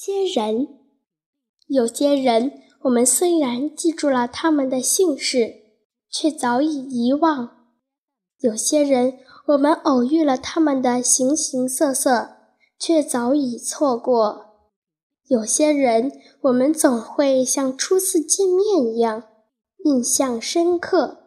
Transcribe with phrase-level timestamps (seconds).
[0.00, 0.78] 些人，
[1.66, 5.56] 有些人，我们虽然记住了他们的姓氏，
[6.08, 7.48] 却早已遗忘；
[8.38, 12.36] 有些人，我们偶遇了他们的形形色色，
[12.78, 14.68] 却早已错过；
[15.26, 16.12] 有些人，
[16.42, 19.24] 我们总会像初次见面一样
[19.78, 21.24] 印象深刻。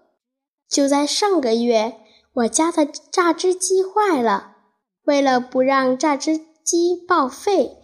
[0.69, 1.97] 就在上个月，
[2.35, 4.55] 我家的榨汁机坏了，
[5.03, 7.77] 为了不让榨汁机报废。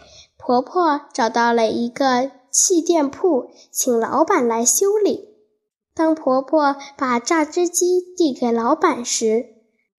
[0.48, 5.27] 婆婆找到了一个气垫铺，请老板来修理。
[5.94, 9.45] 当婆婆把榨汁机递给老板时，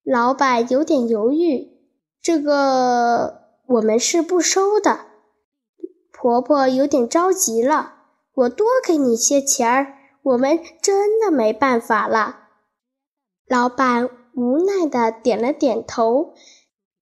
[0.02, 1.77] 老板有点犹豫
[2.22, 5.00] ：“这个我们是不收的。”
[6.10, 7.96] 婆婆有点着急了
[8.33, 12.48] ：“我多给你些钱儿，我们真的没办法了。”
[13.46, 16.33] 老板无奈地点了点头，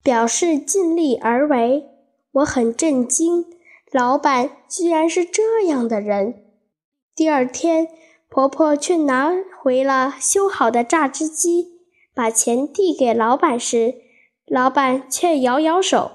[0.03, 1.92] 表示尽力而为。
[2.37, 3.47] 我很震惊，
[3.91, 6.45] 老板居然是这样的人。
[7.15, 7.89] 第二天，
[8.28, 9.31] 婆婆却拿
[9.62, 11.81] 回了修好的榨汁机，
[12.15, 13.95] 把钱递给老板时，
[14.47, 16.11] 老板却摇摇手，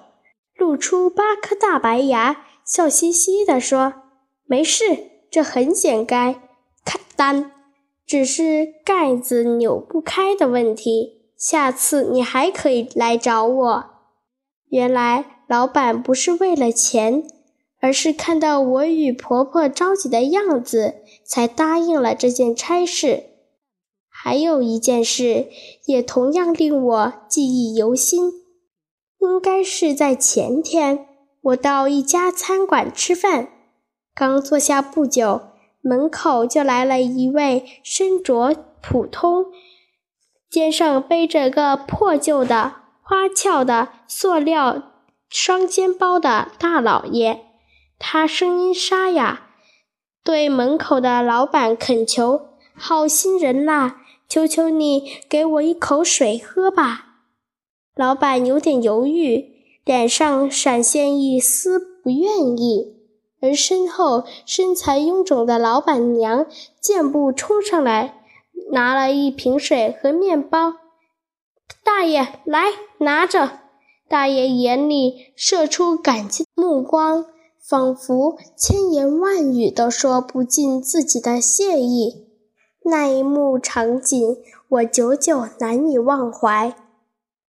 [0.56, 3.94] 露出八颗大白牙，笑嘻嘻地说
[4.46, 4.84] ：“没事，
[5.32, 6.36] 这很简单，
[7.16, 7.52] 单，
[8.06, 11.24] 只是盖子扭不开的问题。
[11.36, 13.86] 下次你还可以来找我。”
[14.70, 15.38] 原来。
[15.52, 17.26] 老板不是为了钱，
[17.82, 23.24] 而是看到我与婆婆着急的样子，才答应了这件差事。
[24.08, 25.48] 还有一件事
[25.88, 28.32] 也同样令我记忆犹新，
[29.20, 31.06] 应该是在前天，
[31.42, 33.50] 我到一家餐馆吃饭，
[34.16, 35.42] 刚坐下不久，
[35.82, 39.48] 门口就来了一位身着普通、
[40.50, 44.88] 肩上背着个破旧的花俏的塑料。
[45.32, 47.40] 双肩包的大老爷，
[47.98, 49.48] 他声音沙哑，
[50.26, 57.06] 对门口的老板恳求：“好心人啦，求求你给我一口水喝吧。”
[57.96, 59.54] 老板有点犹豫，
[59.86, 62.98] 脸上闪现一丝不愿意，
[63.42, 66.46] 而身后身材臃肿的老板娘
[66.82, 68.22] 健步冲上来，
[68.74, 70.74] 拿了一瓶水和面包
[71.86, 72.66] ：“大爷，来
[72.98, 73.60] 拿着。”
[74.12, 77.28] 大爷眼里射出感激目光，
[77.66, 82.28] 仿佛千言万语都说不尽自己的谢意。
[82.84, 84.36] 那一幕场景，
[84.68, 86.76] 我久久难以忘怀。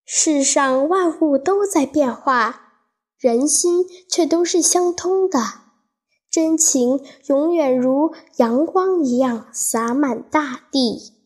[0.06, 2.62] 世上万物都在变化，
[3.18, 5.40] 人心却都是相通的，
[6.30, 11.21] 真情永远如阳光一样洒满大地。